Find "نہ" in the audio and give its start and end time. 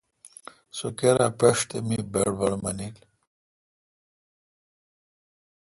2.53-2.57